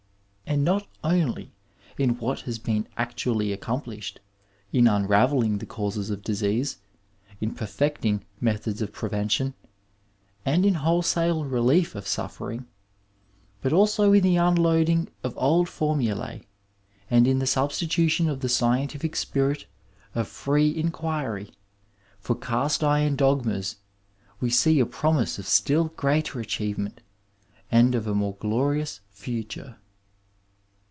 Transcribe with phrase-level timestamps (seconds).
[0.53, 1.53] And not only
[1.97, 4.19] in what has been actually accomplished
[4.73, 6.79] in unravelling the causes of disease,
[7.39, 9.53] in perfecting methods of prevention,
[10.45, 12.67] and in wholesale relief of suffering,
[13.61, 16.41] but also in the un loading of old formulae
[17.09, 19.67] and in the substitution of the scientific spirit
[20.13, 21.53] of free inquiry
[22.19, 23.77] for cast iron dogmas
[24.41, 26.99] we see a promise of still greater achievement
[27.71, 29.77] and of a more glorious future.